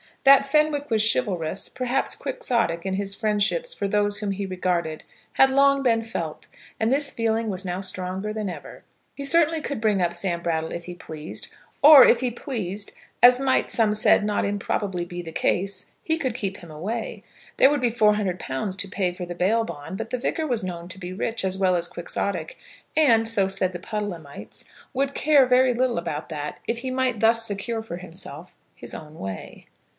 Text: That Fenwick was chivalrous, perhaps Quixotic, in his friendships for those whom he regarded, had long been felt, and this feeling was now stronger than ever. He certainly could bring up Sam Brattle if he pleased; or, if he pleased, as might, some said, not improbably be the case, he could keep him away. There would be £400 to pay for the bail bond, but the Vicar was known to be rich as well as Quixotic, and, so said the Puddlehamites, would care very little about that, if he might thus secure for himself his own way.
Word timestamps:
That 0.23 0.45
Fenwick 0.45 0.89
was 0.91 1.01
chivalrous, 1.11 1.67
perhaps 1.69 2.15
Quixotic, 2.15 2.85
in 2.85 2.95
his 2.95 3.13
friendships 3.15 3.73
for 3.73 3.87
those 3.87 4.17
whom 4.17 4.31
he 4.31 4.45
regarded, 4.47 5.03
had 5.33 5.49
long 5.49 5.81
been 5.83 6.01
felt, 6.03 6.45
and 6.79 6.91
this 6.93 7.11
feeling 7.11 7.49
was 7.49 7.65
now 7.65 7.81
stronger 7.81 8.33
than 8.33 8.49
ever. 8.49 8.83
He 9.15 9.25
certainly 9.25 9.61
could 9.61 9.81
bring 9.81 10.01
up 10.01 10.13
Sam 10.15 10.41
Brattle 10.41 10.71
if 10.73 10.85
he 10.85 10.93
pleased; 10.95 11.49
or, 11.83 12.03
if 12.05 12.19
he 12.21 12.29
pleased, 12.31 12.93
as 13.21 13.39
might, 13.39 13.69
some 13.69 13.93
said, 13.95 14.23
not 14.23 14.43
improbably 14.45 15.05
be 15.05 15.21
the 15.23 15.31
case, 15.31 15.93
he 16.03 16.17
could 16.17 16.35
keep 16.35 16.57
him 16.57 16.71
away. 16.71 17.23
There 17.57 17.69
would 17.69 17.81
be 17.81 17.91
£400 17.91 18.77
to 18.77 18.87
pay 18.87 19.11
for 19.13 19.25
the 19.25 19.35
bail 19.35 19.63
bond, 19.63 19.97
but 19.97 20.09
the 20.11 20.19
Vicar 20.19 20.47
was 20.47 20.63
known 20.63 20.87
to 20.89 20.99
be 20.99 21.13
rich 21.13 21.45
as 21.45 21.59
well 21.59 21.75
as 21.75 21.87
Quixotic, 21.87 22.57
and, 22.95 23.27
so 23.27 23.47
said 23.47 23.71
the 23.71 23.79
Puddlehamites, 23.79 24.65
would 24.93 25.13
care 25.15 25.45
very 25.45 25.73
little 25.75 25.97
about 25.99 26.29
that, 26.29 26.59
if 26.67 26.79
he 26.79 26.89
might 26.91 27.19
thus 27.19 27.45
secure 27.45 27.83
for 27.83 27.97
himself 27.97 28.55
his 28.75 28.93
own 28.95 29.17
way. 29.19 29.65